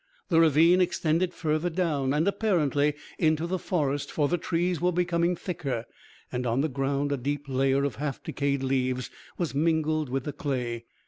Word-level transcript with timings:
The 0.29 0.39
ravine 0.39 0.81
extended 0.81 1.31
further 1.31 1.69
down, 1.69 2.11
and 2.11 2.27
apparently 2.27 2.95
into 3.19 3.45
the 3.45 3.59
forest, 3.59 4.11
for 4.11 4.27
the 4.27 4.39
trees 4.39 4.81
were 4.81 4.91
becoming 4.91 5.35
thicker, 5.35 5.85
and 6.31 6.47
on 6.47 6.61
the 6.61 6.69
ground 6.69 7.11
a 7.11 7.17
deep 7.17 7.43
layer 7.47 7.83
of 7.83 7.97
half 7.97 8.23
decayed 8.23 8.63
leaves 8.63 9.11
was 9.37 9.53
mingled 9.53 10.09
with 10.09 10.23
the 10.23 10.33
clay. 10.33 10.85